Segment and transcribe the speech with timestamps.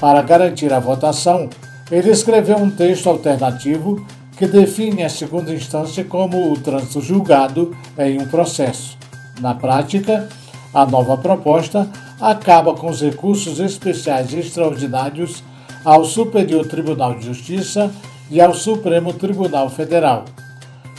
[0.00, 1.50] Para garantir a votação,
[1.90, 4.06] ele escreveu um texto alternativo
[4.38, 8.96] que define a segunda instância como o trânsito julgado em um processo.
[9.42, 10.26] Na prática,
[10.72, 11.86] a nova proposta
[12.18, 15.44] acaba com os recursos especiais extraordinários
[15.84, 17.90] ao Superior Tribunal de Justiça
[18.30, 20.24] e ao Supremo Tribunal Federal.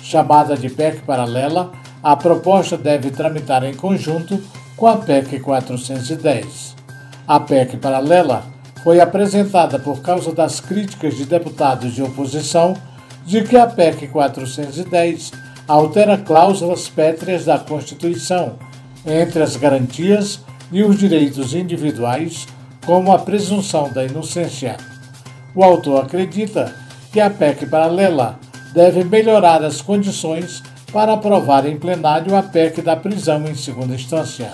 [0.03, 1.71] Chamada de PEC paralela,
[2.03, 4.41] a proposta deve tramitar em conjunto
[4.75, 6.75] com a PEC 410.
[7.27, 8.43] A PEC paralela
[8.83, 12.75] foi apresentada por causa das críticas de deputados de oposição
[13.25, 15.31] de que a PEC 410
[15.67, 18.55] altera cláusulas pétreas da Constituição,
[19.05, 20.39] entre as garantias
[20.71, 22.47] e os direitos individuais,
[22.85, 24.77] como a presunção da inocência.
[25.53, 26.73] O autor acredita
[27.11, 28.39] que a PEC paralela
[28.73, 34.51] deve melhorar as condições para aprovar em plenário a PEC da prisão em segunda instância.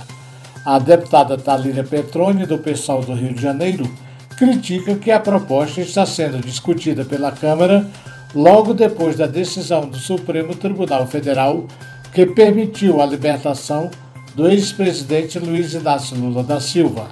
[0.66, 3.90] A deputada Talíria Petroni, do PSOL do Rio de Janeiro,
[4.38, 7.88] critica que a proposta está sendo discutida pela Câmara
[8.36, 11.66] logo depois da decisão do Supremo Tribunal Federal
[12.14, 13.90] que permitiu a libertação
[14.36, 17.08] do ex-presidente Luiz Inácio Lula da Silva.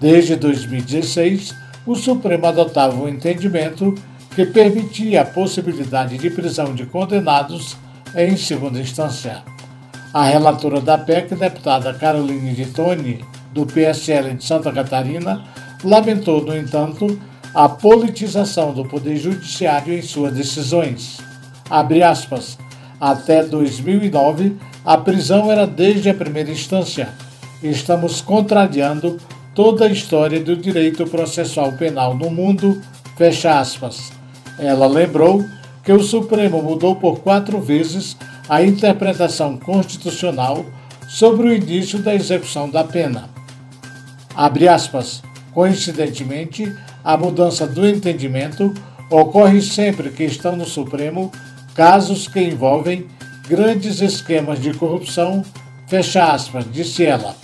[0.00, 1.54] Desde 2016,
[1.86, 3.94] o Supremo adotava um entendimento
[4.36, 7.74] que permitia a possibilidade de prisão de condenados
[8.14, 9.42] em segunda instância.
[10.12, 15.42] A relatora da PEC, deputada Caroline de Tone, do PSL de Santa Catarina,
[15.82, 17.18] lamentou, no entanto,
[17.54, 21.16] a politização do Poder Judiciário em suas decisões.
[22.06, 22.58] Aspas.
[23.00, 24.54] Até 2009,
[24.84, 27.08] a prisão era desde a primeira instância.
[27.62, 29.18] Estamos contrariando
[29.54, 32.82] toda a história do direito processual penal no mundo.
[33.16, 34.15] Fecha aspas.
[34.58, 35.44] Ela lembrou
[35.82, 38.16] que o Supremo mudou por quatro vezes
[38.48, 40.64] a interpretação constitucional
[41.08, 43.28] sobre o início da execução da pena.
[44.34, 45.22] Abre aspas.
[45.52, 46.70] Coincidentemente,
[47.02, 48.74] a mudança do entendimento
[49.08, 51.32] ocorre sempre que estão no Supremo
[51.74, 53.06] casos que envolvem
[53.48, 55.44] grandes esquemas de corrupção,
[55.86, 57.36] fecha aspas, disse ela.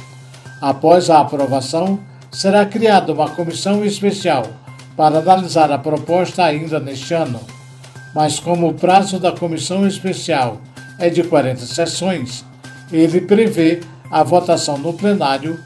[0.60, 1.98] Após a aprovação,
[2.30, 4.44] será criada uma comissão especial
[4.96, 7.40] para analisar a proposta ainda neste ano.
[8.14, 10.60] Mas como o prazo da comissão especial
[10.98, 12.44] é de 40 sessões,
[12.92, 15.58] ele prevê a votação no plenário